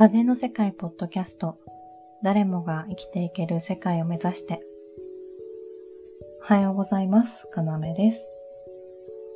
[0.00, 1.58] 風の世界ポッドキャスト
[2.22, 4.62] 誰もが生きていける世界を目指して
[6.40, 7.46] おはようございます。
[7.52, 8.22] かなめです。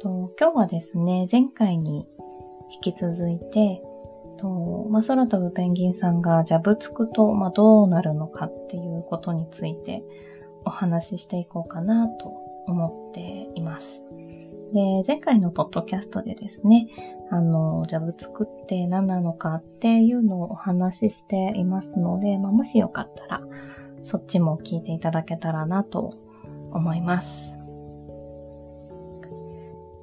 [0.00, 2.08] と今日はですね、前回に
[2.82, 3.82] 引き続いて、
[4.38, 10.02] とま、空飛ぶペンギンさんがジャブつくと、ま、どうなるのかっていうことについて
[10.64, 12.28] お話ししていこうかなと
[12.66, 14.00] 思っています。
[14.74, 16.86] で、前回のポッドキャストでですね、
[17.30, 23.42] あの、ジャブ作って何なのかっていうのをお話ししていますので、まあ、もしよかったら、
[24.02, 26.10] そっちも聞いていただけたらなと
[26.72, 27.54] 思います。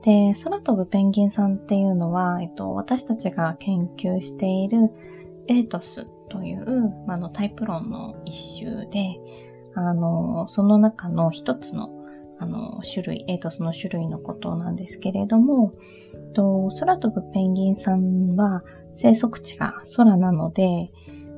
[0.03, 4.89] で、空飛ぶペンギンさんっていうのは、えっと、私たちが研究している
[5.47, 9.19] エートスという、まあの、タイプ論の一種で、
[9.75, 12.00] あの、その中の一つの
[12.41, 15.73] あの、種類、エイトスの種類のことなんですけれども、
[16.33, 18.63] と空飛ぶペンギンさんは
[18.95, 20.91] 生息地が空なので、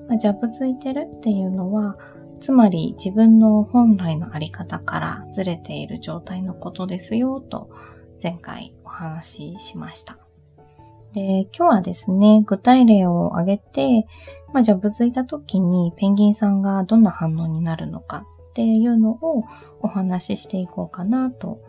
[0.08, 1.98] まあ、ジャブついてるっていうのは、
[2.40, 7.70] つまり自分の本来のあり方からずれている状態のことですよと
[8.22, 10.18] 前回お話ししました。
[11.14, 14.08] で、今日はですね、具体例を挙げて、
[14.54, 19.44] まあ、ジャブついた時にペンギンさんがどんな反応になるのかっていうのを
[19.82, 21.60] お話ししていこうかなと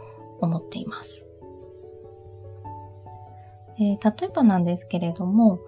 [0.40, 1.27] 思っています。
[3.78, 5.58] え例えばなんですけれども、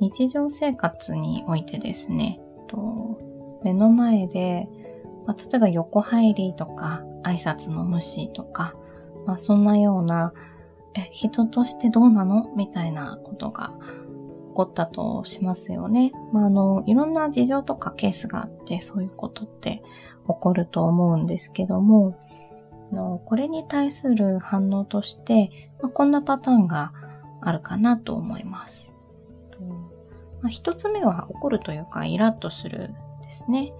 [0.00, 3.18] 日常生活においてですね、と
[3.64, 4.68] 目の前で、
[5.26, 8.74] まあ、例えば横入りとか挨拶の無視とか、
[9.26, 10.32] まあ、そんなような
[10.94, 12.50] え、人としてどうなの？
[12.56, 13.72] みたいなことが
[14.50, 16.10] 起こったとしますよね。
[16.32, 19.82] まあ、あの、いろんな事情とかケースがあって、そういうことって
[20.34, 22.16] 起こると思うんですけども、
[22.92, 25.50] のこれに対する反応として、
[25.80, 26.92] まあ、こんなパターンが
[27.40, 28.92] あるかなと思います。
[30.42, 33.70] まあ、一つ目は怒るというかイラッとするですね。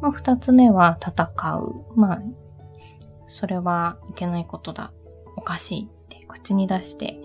[0.00, 1.24] まあ、二つ目は戦
[1.56, 1.84] う。
[1.94, 2.22] まあ、
[3.28, 4.92] それはいけないことだ。
[5.36, 7.18] おかしいって口に出して、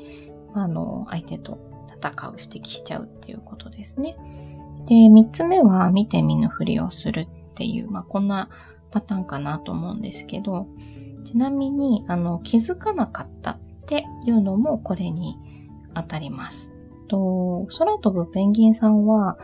[0.53, 1.57] あの、相手と
[1.89, 4.15] 戦う、指摘しちゃうっていうことですね。
[4.85, 8.49] で、三つ目は見て見ぬふりをするっていう、まあ、こんな
[8.95, 10.67] パターンかなと思うんですけど、
[11.25, 15.35] ちなみに、あの、気づかなかったっていうのもこれに
[15.93, 16.71] 当たります。
[17.09, 19.37] と、空飛ぶペンギンさんは、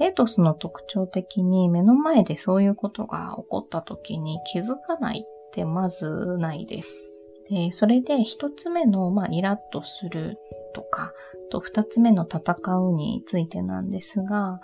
[0.00, 6.08] エイトスの特徴的に目の前でそういうことが起こった時に気づかないってまず
[6.38, 7.04] ないです。
[7.48, 10.38] で、それで一つ目の、まあ、イラッとする
[10.74, 11.12] とか、
[11.50, 14.60] と二つ目の戦うについてなんですが、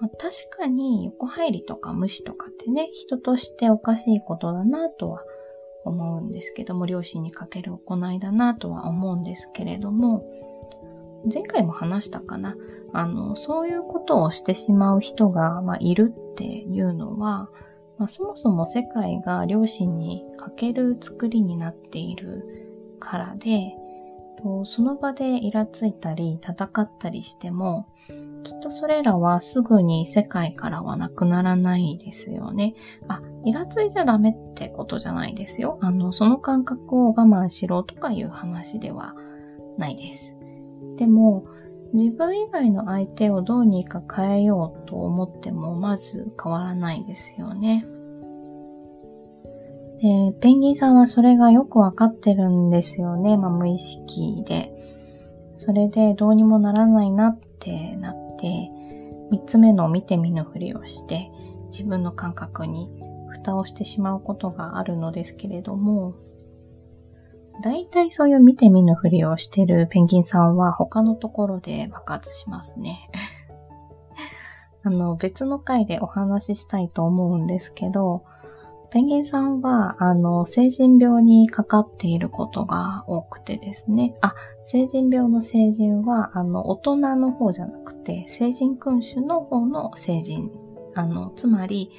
[0.00, 5.22] まあ、確かに横入りとか無視とかってね、人としておかしいことだなとは
[5.84, 10.24] 思うんですけども、両親にかける行いだなとは思うんですけれども、
[11.32, 12.56] 前回も話したかな。
[12.92, 17.48] あの、そういうことをしてしまう人が、まあ、いるっていうのは、
[17.98, 23.74] まあ、そもそも世界が両親にかける作りになっているからで、
[24.64, 27.88] その場でイラついたり戦ったりしても、
[28.48, 32.74] きっとそれらはすぐに世界からはなくならないですよね。
[33.06, 35.78] あ、イラついちゃダメってことじゃないですよ。
[35.82, 39.14] あの、その感覚を我慢しろとかいう話では
[39.76, 40.34] ないです。
[40.96, 41.44] でも、
[41.92, 47.84] 自分以外の相手をどうにか変えようと思っても、まず変わらないですよね。
[50.00, 53.36] で、ペンギンさんはそれがよくわかってるんですよね。
[53.36, 54.72] まあ、無意識で。
[55.54, 58.70] それでどうにもならないなってなって、
[59.30, 61.30] 三つ目の見て見ぬふりをして、
[61.70, 62.90] 自分の感覚に
[63.28, 66.14] 蓋をしてしまうことがあるのですけれども、
[67.62, 73.10] 大体そういう見て見ぬふりをしてるペンギンさんは他のところで爆発しますね。
[74.84, 78.24] あの、別の回でお話ししたいと思うんですけど、
[78.90, 84.14] ペンギンさんは、あの、成人病にかかっていることが多くてですね。
[84.22, 84.34] あ、
[84.64, 90.50] 成人病の成人は、あの、大人の方じゃなくて、成人君主の方の成人。
[90.94, 91.90] あの、つまり、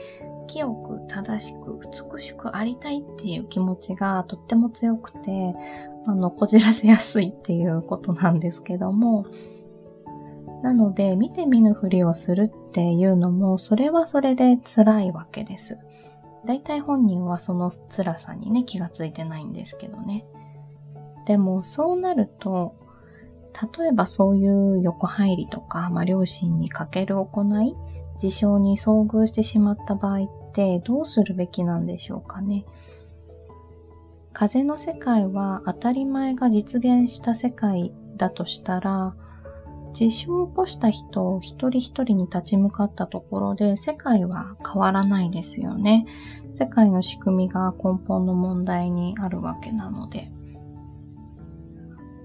[0.48, 1.80] 清く正しく
[2.16, 5.56] 美しくありたいっていう気持ちがとっても強くて、
[6.08, 9.28] あの、こじらせやすいっていうことなんですけども、
[10.64, 15.78] なので、見て見ぬふりをするっていうのも、それはそれで辛いわけです。
[16.46, 20.26] 大体本人はその辛さにね、気がついてないんですけどね。
[21.26, 22.76] でも、そうなると、
[23.78, 27.76] 例えばそういう横入りとか、まあ、両親にかける行い、
[28.18, 32.66] 事象に遭遇してしまった場合ってどうするべきなんでしょうかね。
[34.34, 39.16] 風の世界は当たり前が実現した世界だとしたら、
[39.94, 46.06] 地震を起こした人一人一人に立ち向かったところで世界は変わらないですよね。
[46.54, 50.32] 世界の仕組みが根本の問題にあるわけなので。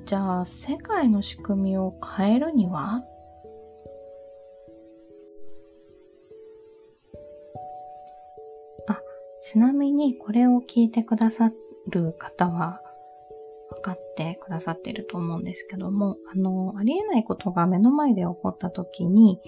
[0.06, 3.02] じゃあ、世界の仕組みを変えるには？
[8.86, 9.00] あ、
[9.40, 11.50] ちなみにこれを聞いてくださ
[11.88, 12.82] る方は
[13.84, 19.40] 分かってくださってると思うんですけども、あの、ありえないことが目の前で起こった時に、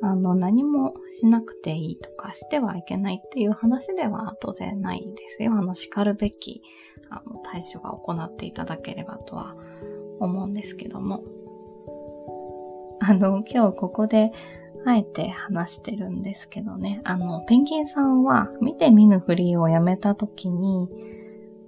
[0.00, 5.52] あの、何もしなくていいとかしてはいけないっていう話では当然ないですよ。
[5.52, 6.62] あの、叱るべき、
[7.10, 9.54] あの、対処が行っていただければとは
[10.20, 11.22] 思うんですけども。
[13.00, 14.32] あの、今日ここで、
[14.84, 17.02] あえて話してるんですけどね。
[17.04, 20.88] あの、ペンギンさんは見て見ぬふりをやめた時に、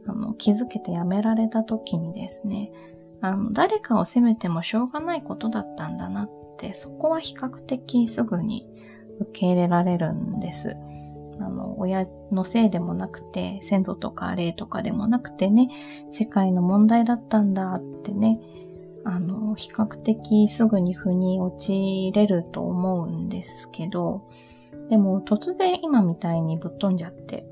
[0.07, 2.71] あの、気づけてやめられた時にですね、
[3.21, 8.69] あの、誰かを責めてもしょうがないことだったんだなって、そこは比較的すぐに
[9.21, 10.77] 受け入れられるんです。
[11.41, 15.69] あの、親のせいでもなくて、先祖とか霊とかでもなくてね、
[16.11, 18.41] 世界の問題だったんだってね、
[19.05, 24.29] あの、比較的すぐに腑に落ちれると思うんですけど、
[24.91, 27.47] でも突然今みたいにぶっ飛んじゃって、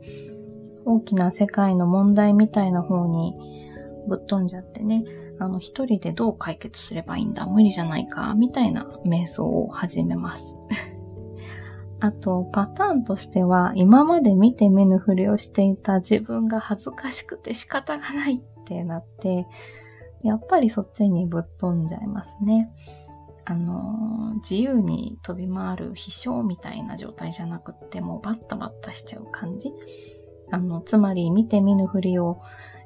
[0.84, 3.34] 大きな世界の問題みたいな方に
[4.08, 5.04] ぶっ飛んじゃってね、
[5.38, 10.56] あの、一人でどう解決すればいいんだ、無理じゃないか、みたいな瞑想を始めます。
[12.00, 19.46] あと、パターンとしては、今まで見て見ぬふりをしていた自分が恥ずかしくて仕方がないってなって、
[20.22, 22.72] やっぱりそっちにぶっ飛んじゃいますね。
[23.44, 29.72] あの、自由に飛び回る飛翔みたいな状態じゃなくって、もうバッタバッタしちゃう感じ。
[30.52, 32.38] あの、つまり見て見ぬふりを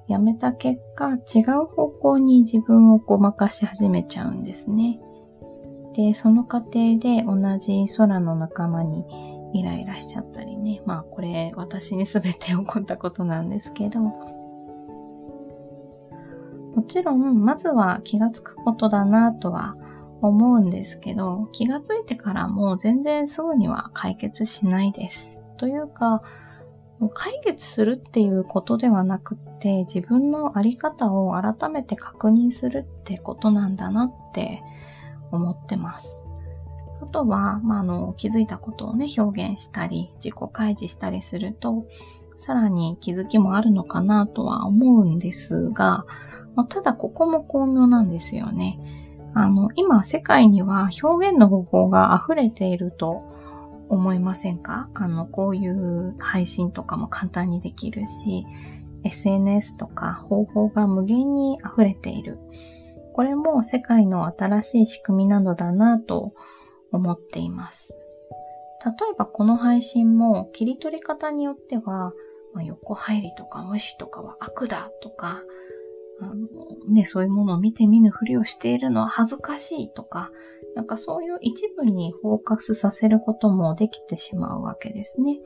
[0.09, 5.01] やめた結果、違う方向に自分をごまかし始めちゃうんですね。
[5.95, 9.05] で、その過程で同じ空の仲間に
[9.53, 10.81] イライラしちゃったりね。
[10.87, 14.33] まあこれ私に全て起こったことなんですけど、も
[16.87, 19.75] ちろん、まずは気がつくことだなとは
[20.21, 25.39] 思うんですけど、気がついてからも全然すぐには解決しないです。
[25.57, 26.23] というか、
[27.13, 34.63] 解決するっていうことではなくって自分のあり方を改めて確認するってことなんだなって
[35.31, 36.23] 思ってます。
[37.03, 41.85] あとは、まあ、あの、気づいたことをね、表現したり、自己開示したりすると、
[42.39, 46.07] さらに気づきもあるのかなとは思うんですが、
[46.55, 48.79] まあ、ただここも巧妙なんですよね。
[49.35, 53.36] あの、今世界には表現の方法が溢れていると
[53.89, 54.91] 思いませんか？
[54.95, 58.45] あの、こういう配信とかも簡単にできるし、
[59.05, 62.39] SNS とか方法が無限に溢れている。
[63.15, 66.33] これも世界の新しい仕組みなのだなと
[66.93, 67.95] 思っています。
[68.85, 72.13] 例えばこの配信も切り取り方によっては、
[72.53, 75.43] まあ、横入りとか無視とかは悪だとか、
[76.21, 76.35] あの
[76.89, 80.31] ね、そういうものを見て見ぬふりをしているのは恥ずかしいとか、
[80.77, 85.39] なんかそういう一部にフォーカスさせることもできてしまうわけですね。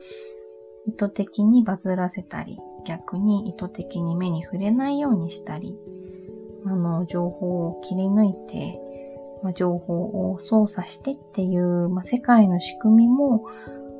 [0.85, 5.77] 意図的にバズらせたり、逆に意図的に目に触れないようにしたり、
[6.65, 8.77] あの、情報を切り抜いて、
[9.41, 13.45] ま、情報を操作してっていう、ま、世界の仕組みも、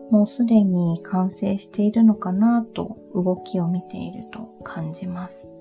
[0.10, 5.54] もうすでに完成しているのかなと動きを見ていると感じます。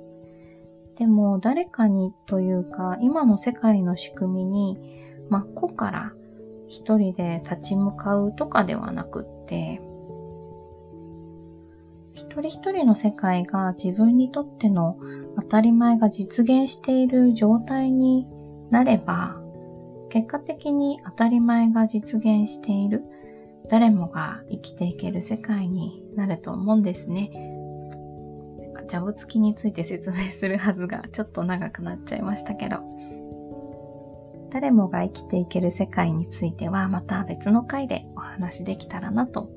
[0.97, 6.13] でも誰かにというか今の世界の仕組みに真っ向から
[6.69, 9.81] 一人で立ち向かうとかではなくって、
[12.13, 14.99] 一人一人の世界が自分にとっての
[15.37, 18.27] 当たり前が実現している状態に
[18.71, 19.41] なれば、
[20.11, 23.05] 結果的に当たり前が実現している、
[23.69, 27.31] 誰もが生きていける世界になると思うんですね。
[28.89, 32.90] ジャブ付きについて説明するはずがちょっと長くなっちゃいましたけど。
[34.51, 39.49] 誰もが生きていける世界についてはまた別の回でお話できたらなと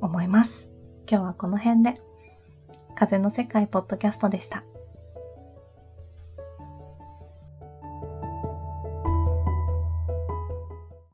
[0.00, 0.68] 思います。
[1.08, 2.00] 今日はこの辺で、
[2.94, 4.64] 風の世界ポッドキャストでした。